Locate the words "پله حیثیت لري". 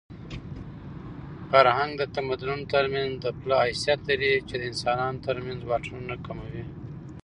3.39-4.33